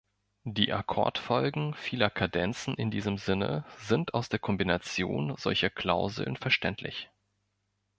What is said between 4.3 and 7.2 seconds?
Kombination solcher Klauseln verständlich.